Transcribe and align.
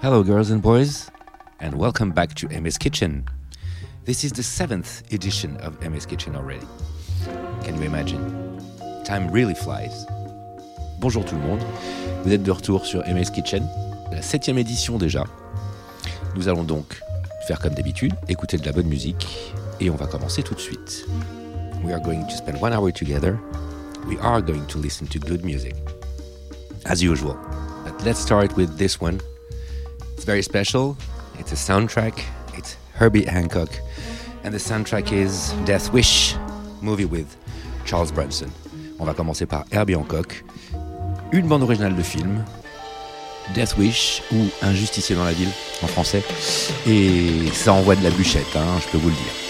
Hello, 0.00 0.22
girls 0.22 0.52
and 0.52 0.62
boys, 0.62 1.10
and 1.58 1.74
welcome 1.74 2.12
back 2.12 2.32
to 2.34 2.46
Aimé's 2.50 2.78
Kitchen. 2.78 3.24
This 4.04 4.22
is 4.22 4.30
the 4.30 4.44
seventh 4.44 5.02
edition 5.12 5.56
of 5.56 5.80
Aimé's 5.80 6.06
Kitchen 6.06 6.36
already. 6.36 6.64
Can 7.64 7.76
you 7.76 7.82
imagine? 7.82 8.62
Time 9.04 9.28
really 9.28 9.56
flies. 9.56 10.06
Bonjour 11.00 11.24
tout 11.24 11.34
le 11.34 11.40
monde, 11.40 11.60
vous 12.22 12.32
êtes 12.32 12.44
de 12.44 12.50
retour 12.52 12.86
sur 12.86 13.02
Aimé's 13.08 13.28
Kitchen, 13.28 13.68
la 14.12 14.22
septième 14.22 14.56
édition 14.56 14.98
déjà. 14.98 15.24
Nous 16.36 16.46
allons 16.46 16.62
donc 16.62 17.02
faire 17.48 17.58
comme 17.58 17.74
d'habitude, 17.74 18.14
écouter 18.28 18.56
de 18.56 18.66
la 18.66 18.70
bonne 18.70 18.86
musique, 18.86 19.52
et 19.80 19.90
on 19.90 19.96
va 19.96 20.06
commencer 20.06 20.44
tout 20.44 20.54
de 20.54 20.60
suite. 20.60 21.06
We 21.82 21.92
are 21.92 22.00
going 22.00 22.24
to 22.24 22.36
spend 22.36 22.62
one 22.62 22.72
hour 22.72 22.92
together. 22.92 23.36
We 24.06 24.16
are 24.20 24.40
going 24.40 24.64
to 24.68 24.78
listen 24.78 25.08
to 25.08 25.18
good 25.18 25.44
music, 25.44 25.74
as 26.84 27.02
usual. 27.02 27.36
But 27.84 28.00
let's 28.04 28.20
start 28.20 28.56
with 28.56 28.78
this 28.78 29.00
one 29.00 29.18
very 30.28 30.42
special. 30.42 30.94
It's 31.38 31.52
a 31.52 31.54
soundtrack. 31.54 32.12
It's 32.52 32.76
Herbie 32.92 33.24
Hancock. 33.24 33.70
And 34.44 34.52
the 34.52 34.58
soundtrack 34.58 35.10
is 35.10 35.54
Death 35.64 35.90
Wish, 35.90 36.34
movie 36.82 37.06
with 37.06 37.34
Charles 37.86 38.12
Bronson. 38.12 38.50
On 39.00 39.06
va 39.06 39.14
commencer 39.14 39.46
par 39.46 39.64
Herbie 39.72 39.94
Hancock. 39.94 40.44
Une 41.32 41.48
bande 41.48 41.62
originale 41.62 41.96
de 41.96 42.02
film. 42.02 42.44
Death 43.54 43.78
Wish 43.78 44.22
ou 44.30 44.50
Un 44.60 44.74
justicier 44.74 45.16
dans 45.16 45.24
la 45.24 45.32
ville 45.32 45.48
en 45.82 45.86
français. 45.86 46.22
Et 46.86 47.50
ça 47.54 47.72
envoie 47.72 47.96
de 47.96 48.04
la 48.04 48.10
bûchette, 48.10 48.54
hein, 48.54 48.78
je 48.82 48.88
peux 48.88 48.98
vous 48.98 49.08
le 49.08 49.14
dire. 49.14 49.47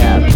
up. 0.00 0.35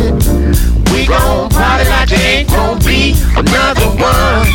ain't 2.41 2.49
gonna 2.49 2.79
be 2.83 3.13
another 3.37 3.85
one. 4.01 4.45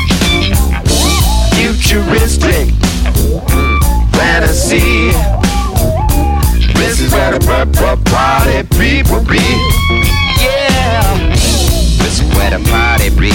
Futuristic 1.55 2.75
mm, 2.75 3.79
fantasy. 4.13 5.13
This 6.75 6.99
is 7.01 7.13
where 7.13 7.31
the 7.33 7.39
party 8.05 8.63
people 8.77 9.21
be. 9.25 9.39
Yeah. 10.43 11.17
This 11.31 12.21
is 12.21 12.29
where 12.35 12.51
the 12.51 12.59
party 12.71 13.09
be. 13.11 13.31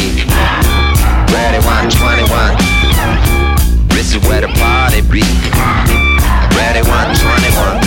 Ready 1.34 1.60
121. 1.65 2.58
This 3.89 4.13
is 4.15 4.22
where 4.27 4.41
the 4.41 4.50
party 4.60 5.01
be. 5.01 5.24
Ready 6.58 6.81
121. 6.88 7.79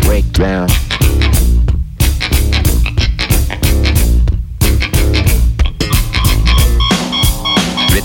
Breakdown. 0.00 0.68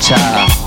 guitar 0.10 0.59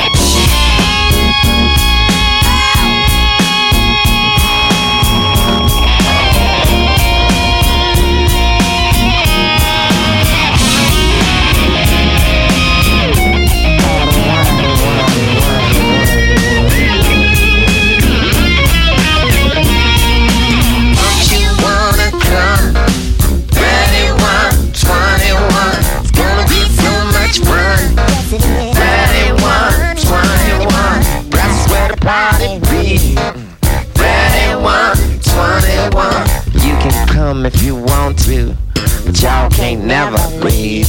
if 37.46 37.62
you 37.62 37.76
want 37.76 38.18
to, 38.20 38.56
but 39.04 39.20
y'all 39.22 39.50
can't 39.50 39.84
never 39.84 40.16
breathe. 40.40 40.88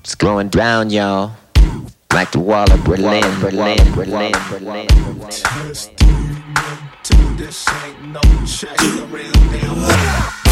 It's 0.00 0.14
going 0.14 0.48
down, 0.48 0.90
y'all. 0.90 1.32
Like 2.12 2.30
the 2.32 2.40
wall 2.40 2.70
of 2.70 2.84
Berlin, 2.84 3.22
Berlin, 3.40 3.78
Berlin, 3.94 4.32
Berlin. 4.50 4.86
This 7.36 7.66
ain't 7.68 8.08
no 8.08 8.20
check, 8.46 8.78
real 9.10 9.32
deal. 9.32 10.51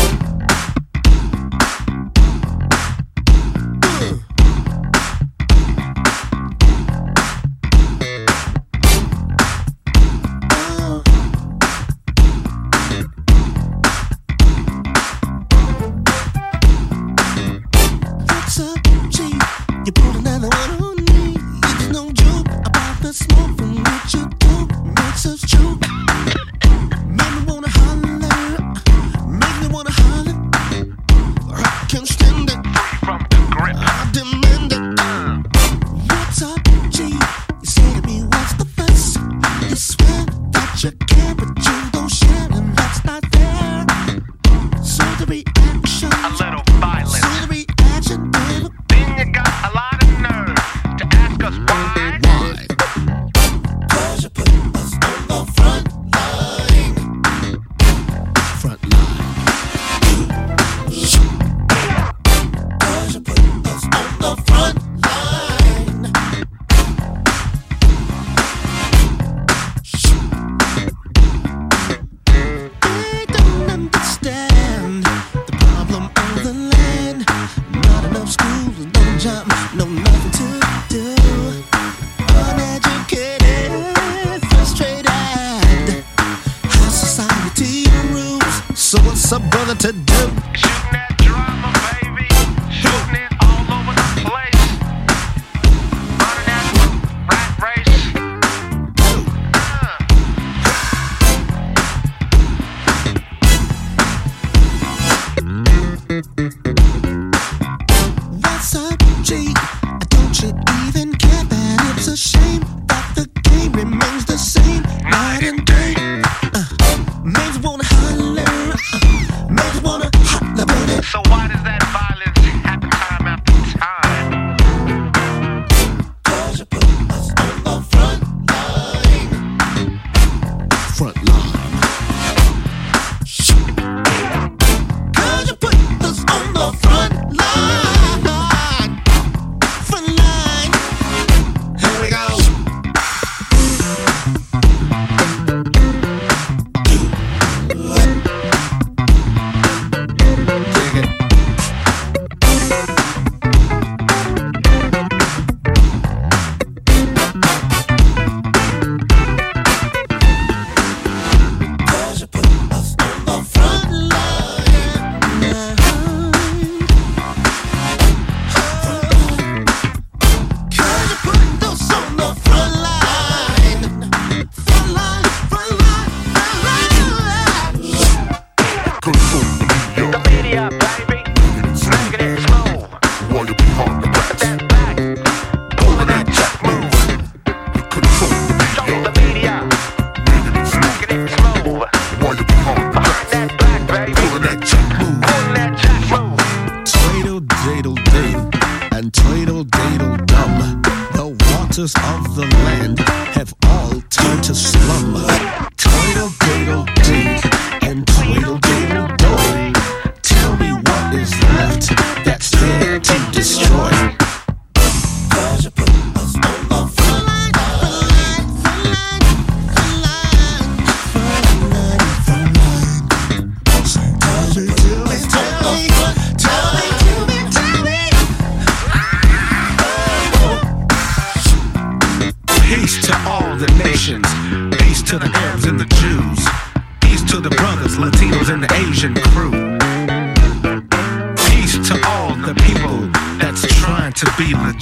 Don't 244.41 244.80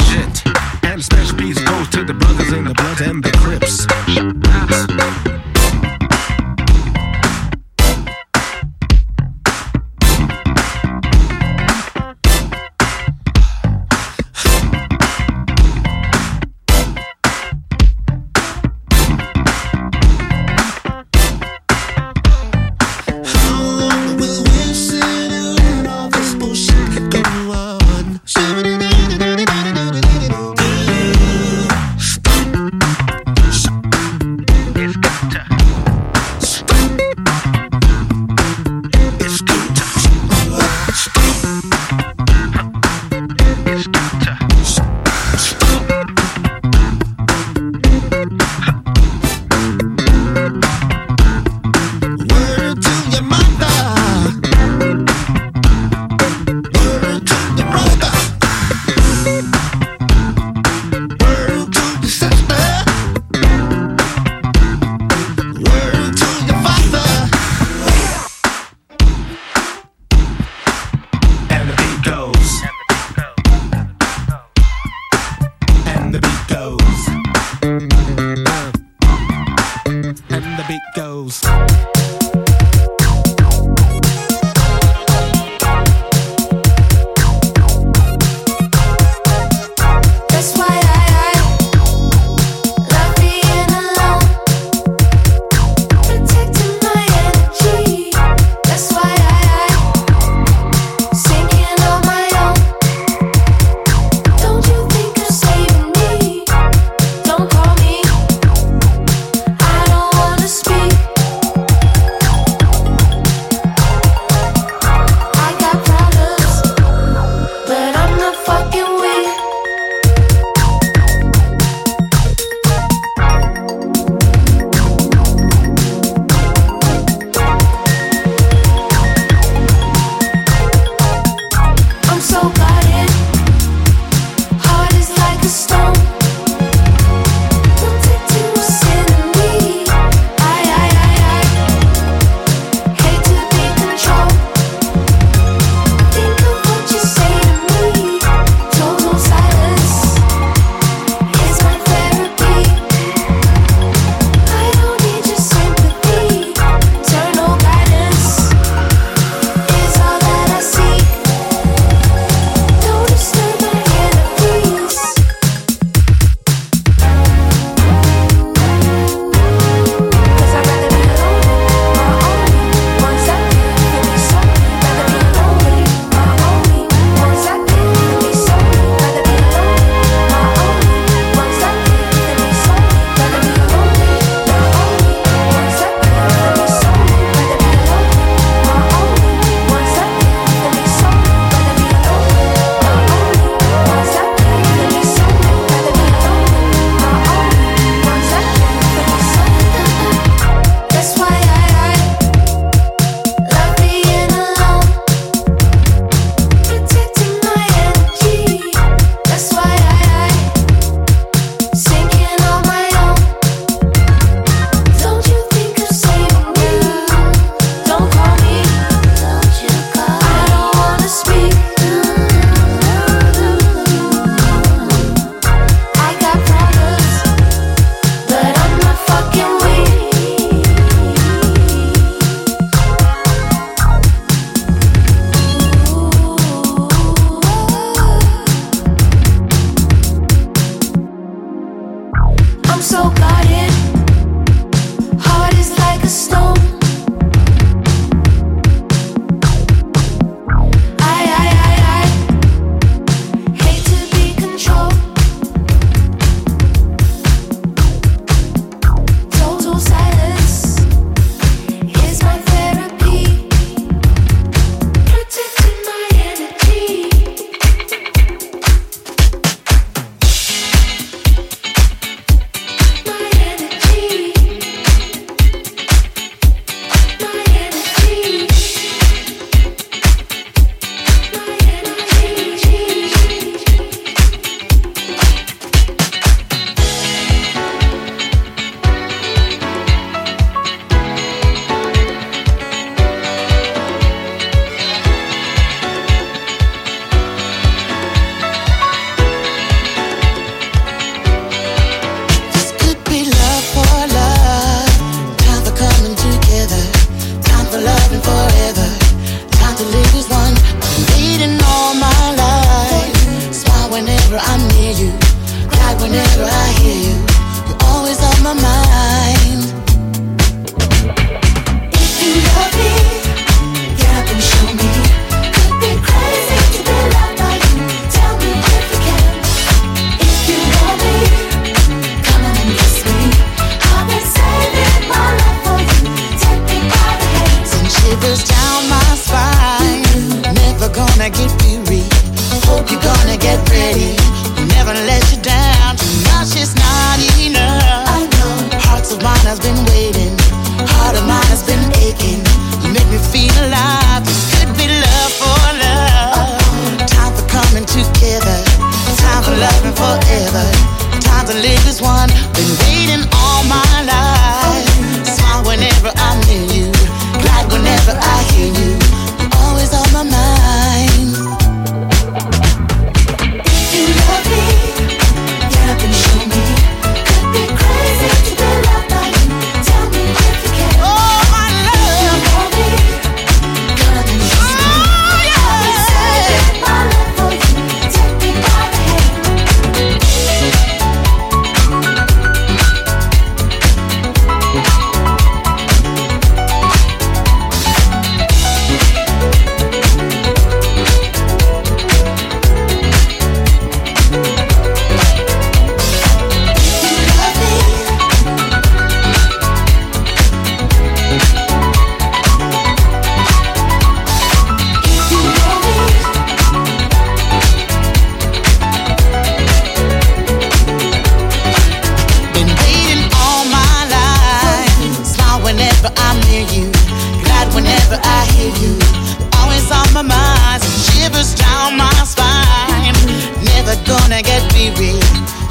gonna 434.42 434.61
get 434.61 434.72
weary. 434.72 435.18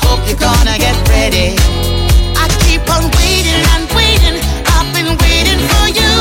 Hope 0.04 0.28
you're 0.28 0.38
gonna 0.38 0.78
get 0.78 0.96
ready. 1.10 1.56
I 2.36 2.48
keep 2.66 2.82
on 2.90 3.04
waiting 3.16 3.64
and 3.74 3.88
waiting. 3.96 4.42
I've 4.76 4.92
been 4.94 5.16
waiting 5.24 5.60
for 5.72 5.88
you. 5.88 6.12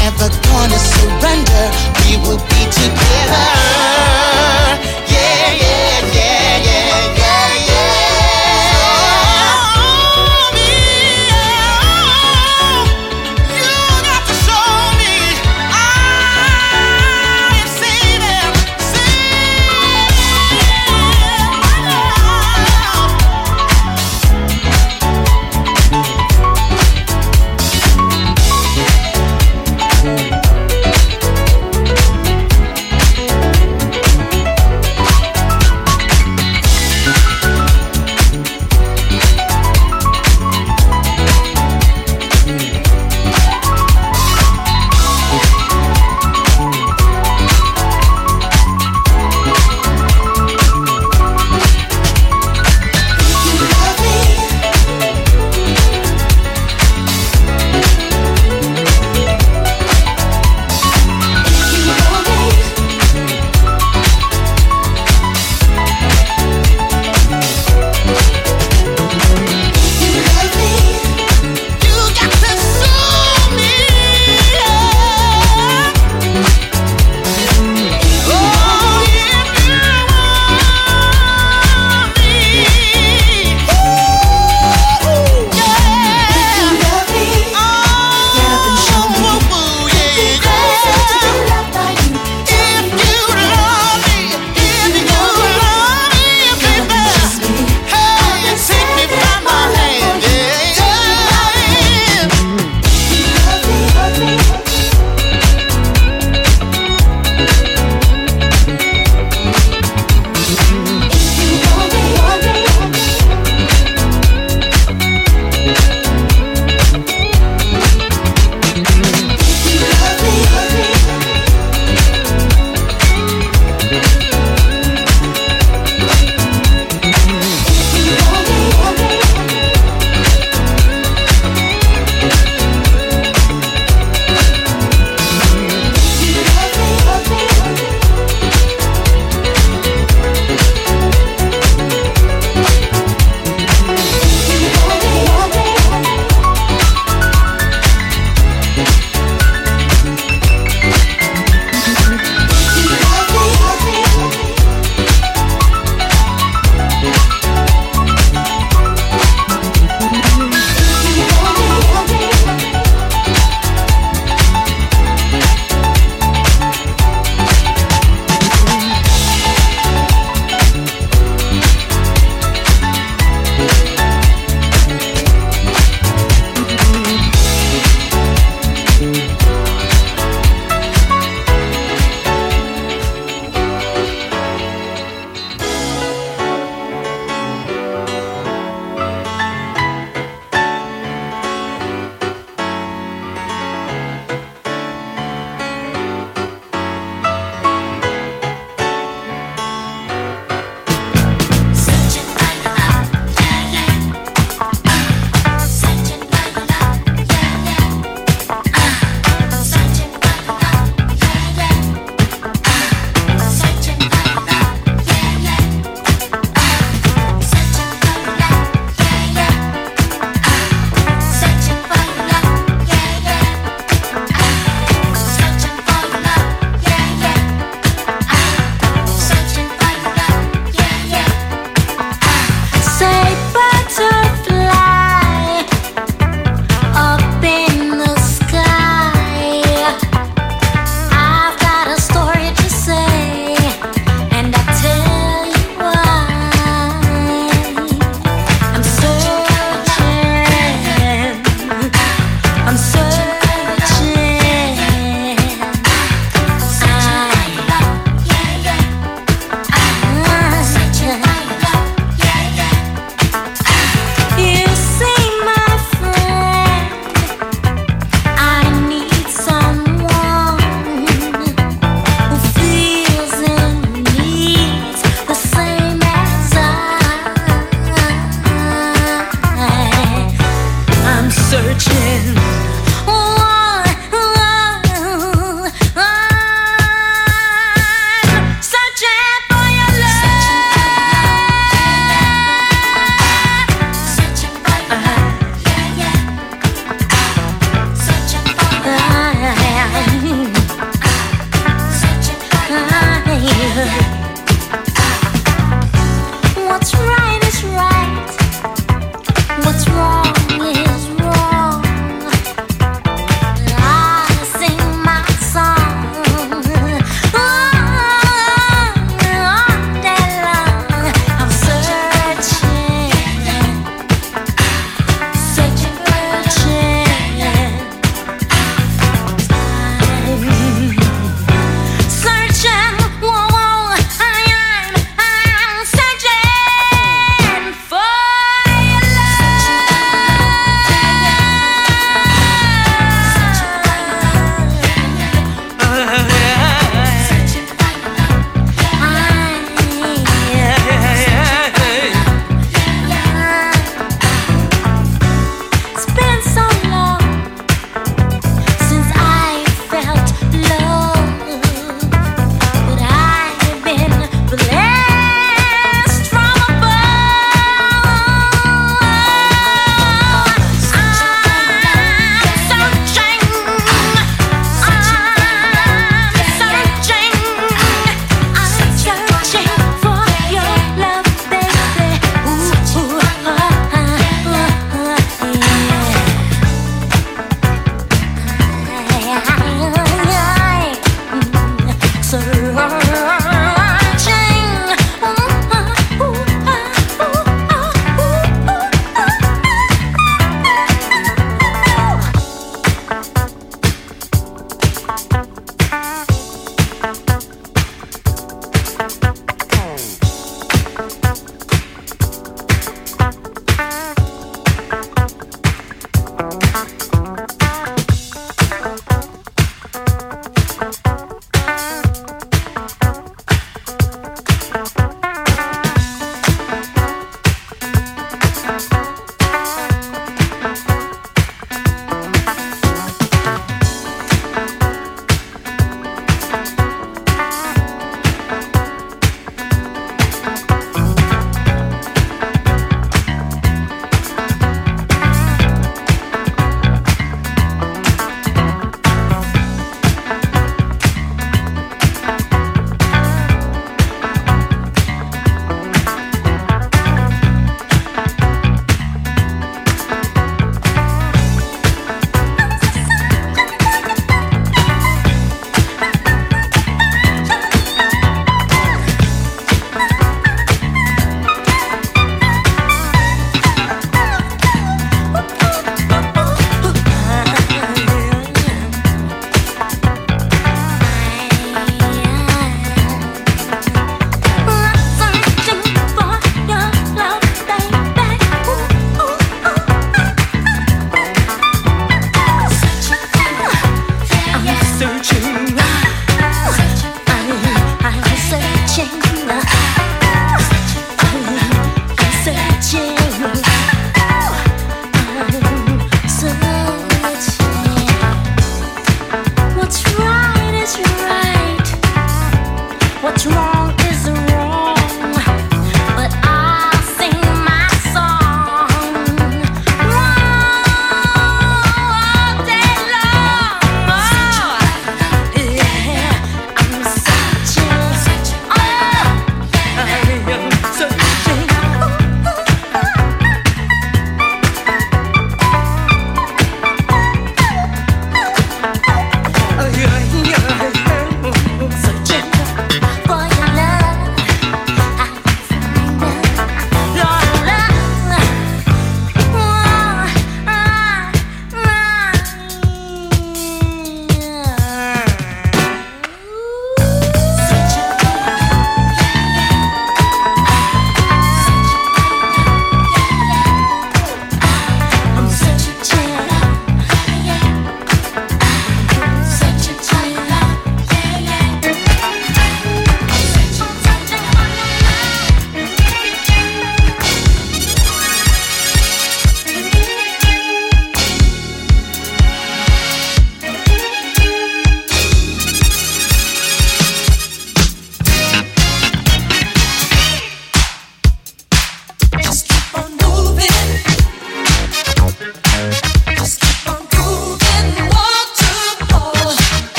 Never 0.00 0.28
gonna 0.48 0.78
surrender. 0.78 1.64
We 2.00 2.16
will 2.24 2.40
be 2.48 2.62
together. 2.72 3.44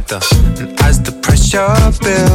Weather. 0.00 0.20
And 0.58 0.80
as 0.80 1.02
the 1.02 1.12
pressure 1.12 1.68
builds, 2.00 2.29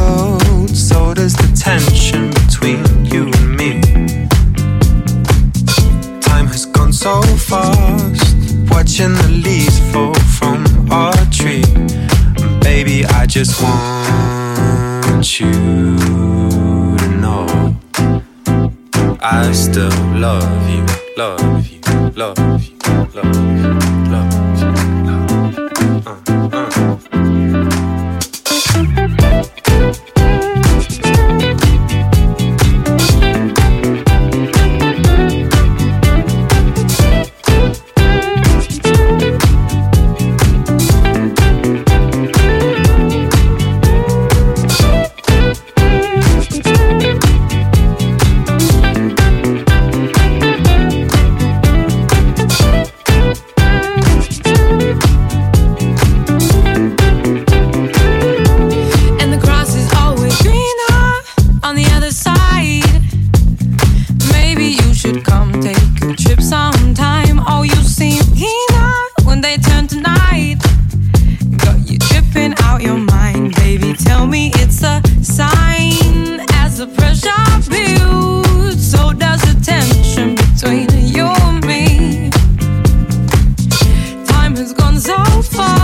Has 84.96 85.06
gone 85.08 85.75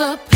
up 0.00 0.29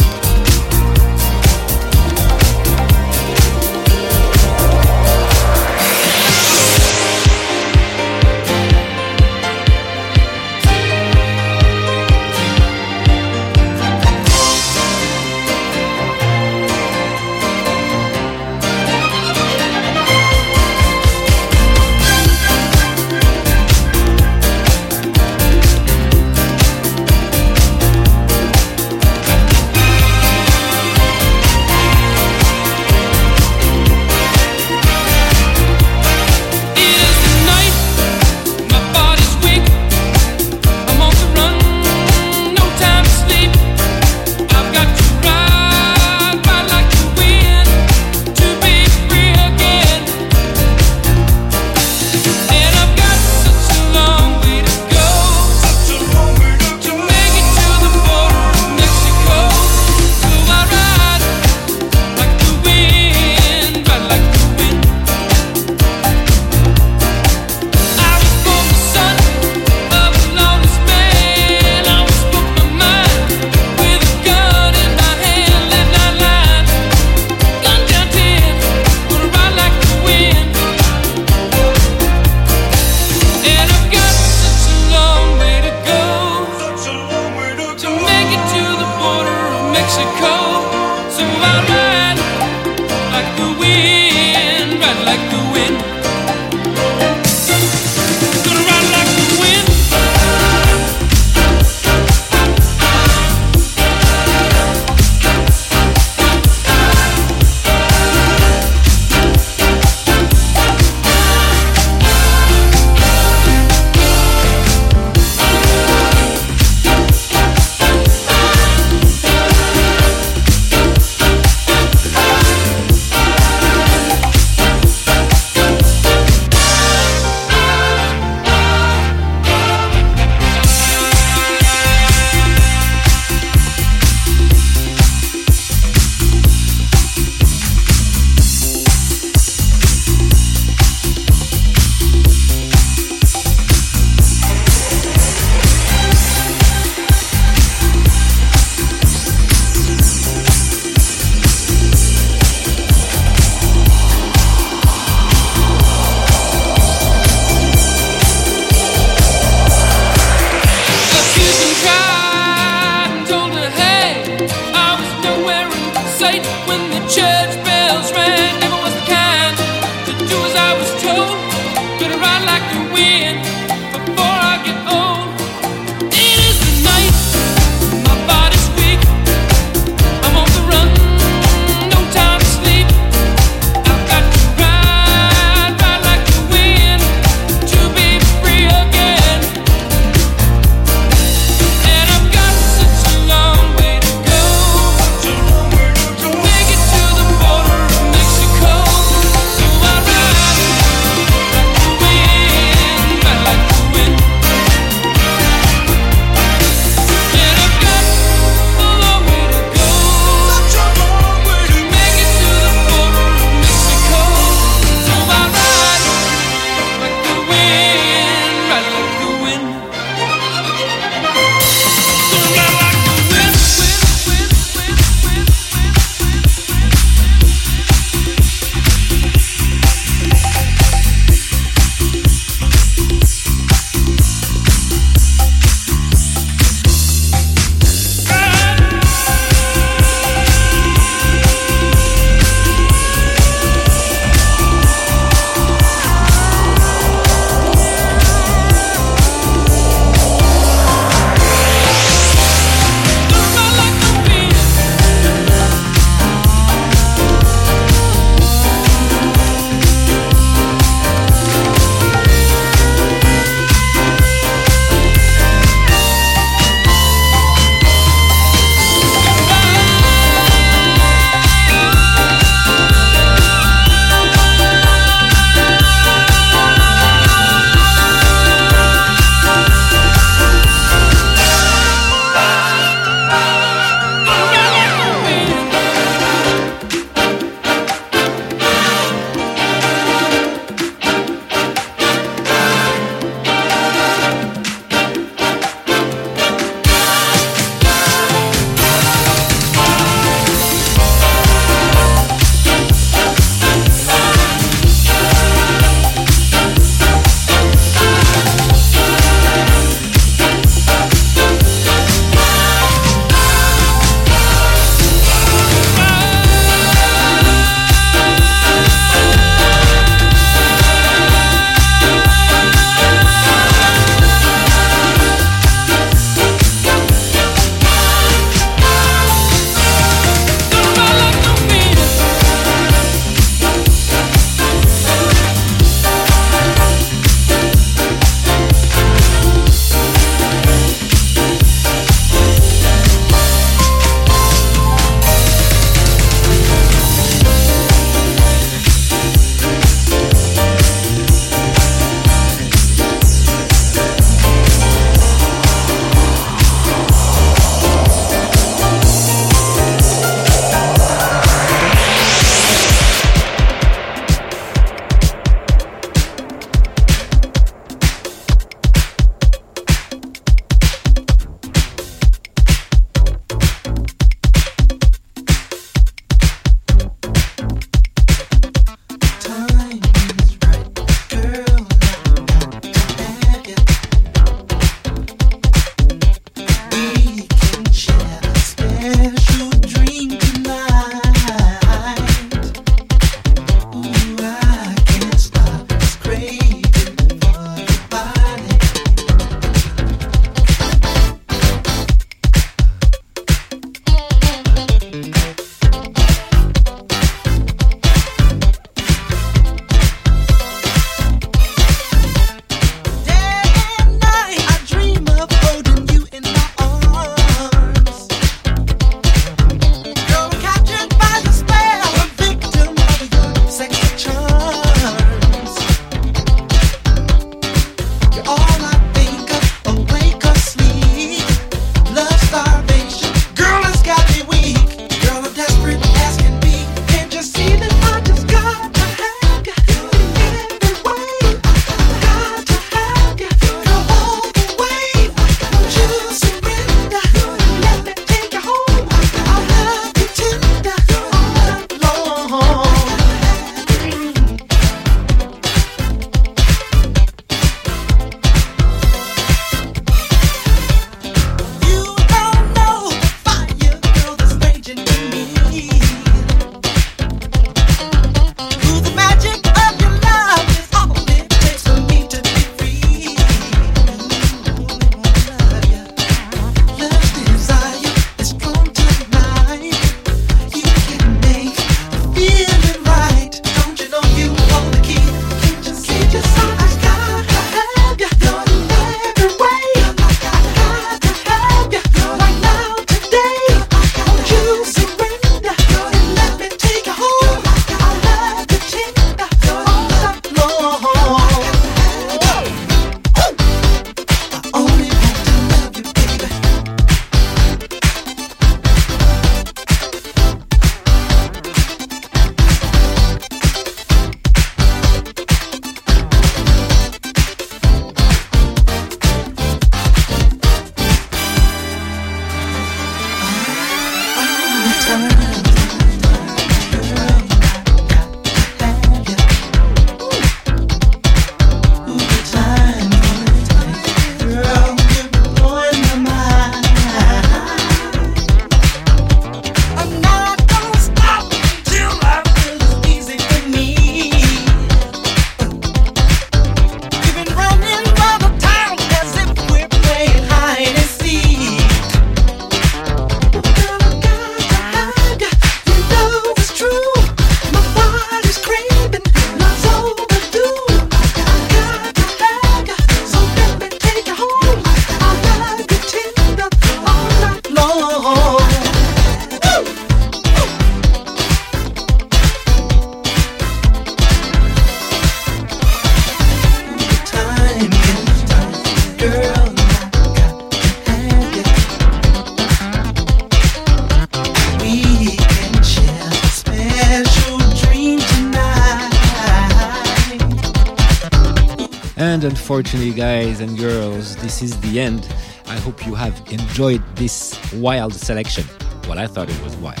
unfortunately, 592.80 593.12
guys 593.12 593.60
and 593.60 593.76
girls, 593.76 594.36
this 594.36 594.62
is 594.62 594.80
the 594.80 594.98
end. 594.98 595.28
I 595.66 595.76
hope 595.80 596.06
you 596.06 596.14
have 596.14 596.32
enjoyed 596.50 597.02
this 597.14 597.60
wild 597.74 598.14
selection. 598.14 598.64
Well, 599.06 599.18
I 599.18 599.26
thought 599.26 599.50
it 599.50 599.62
was 599.62 599.76
wild. 599.76 600.00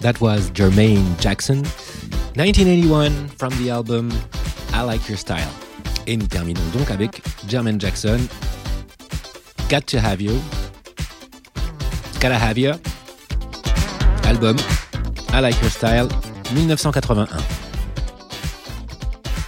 That 0.00 0.20
was 0.20 0.50
Jermaine 0.50 1.16
Jackson, 1.20 1.62
1981, 2.34 3.28
from 3.38 3.50
the 3.62 3.70
album 3.70 4.10
I 4.72 4.82
Like 4.82 5.08
Your 5.08 5.16
Style. 5.16 5.48
Et 6.08 6.16
nous 6.16 6.26
terminons 6.26 6.68
donc 6.72 6.90
avec 6.90 7.22
Jermaine 7.46 7.78
Jackson, 7.78 8.18
Got 9.68 9.86
to 9.86 10.00
Have 10.00 10.20
You, 10.20 10.40
Gotta 12.18 12.36
Have 12.36 12.58
You, 12.58 12.72
album 14.24 14.56
I 15.32 15.38
Like 15.38 15.60
Your 15.60 15.70
Style, 15.70 16.08
1981. 16.50 17.51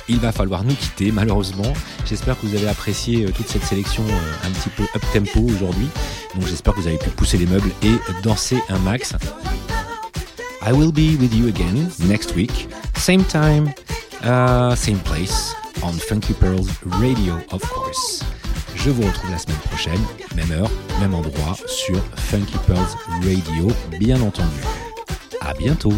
Il 0.08 0.18
va 0.18 0.32
falloir 0.32 0.64
nous 0.64 0.74
quitter 0.74 1.12
malheureusement. 1.12 1.72
J'espère 2.06 2.38
que 2.38 2.46
vous 2.46 2.54
avez 2.54 2.68
apprécié 2.68 3.24
euh, 3.24 3.30
toute 3.30 3.48
cette 3.48 3.64
sélection 3.64 4.04
euh, 4.06 4.46
un 4.46 4.50
petit 4.50 4.68
peu 4.70 4.82
up 4.82 5.02
tempo 5.12 5.40
aujourd'hui. 5.40 5.88
Donc 6.34 6.46
j'espère 6.46 6.74
que 6.74 6.80
vous 6.80 6.88
avez 6.88 6.98
pu 6.98 7.10
pousser 7.10 7.38
les 7.38 7.46
meubles 7.46 7.70
et 7.82 7.94
danser 8.22 8.62
un 8.68 8.78
max. 8.80 9.14
I 10.66 10.72
will 10.72 10.92
be 10.92 11.18
with 11.20 11.34
you 11.34 11.48
again 11.48 11.90
next 12.08 12.34
week, 12.34 12.68
same 12.96 13.22
time, 13.24 13.70
uh, 14.22 14.74
same 14.74 14.98
place, 15.00 15.54
on 15.82 15.92
Funky 15.92 16.32
Pearls 16.32 16.68
Radio, 16.84 17.34
of 17.50 17.60
course. 17.70 18.24
Je 18.74 18.88
vous 18.88 19.02
retrouve 19.02 19.30
la 19.30 19.38
semaine 19.38 19.58
prochaine, 19.68 20.00
même 20.34 20.50
heure, 20.52 20.70
même 21.00 21.14
endroit, 21.14 21.56
sur 21.66 21.96
Funky 22.16 22.56
Pearls 22.66 22.96
Radio, 23.22 23.68
bien 23.98 24.20
entendu. 24.22 24.60
À 25.42 25.52
bientôt! 25.52 25.92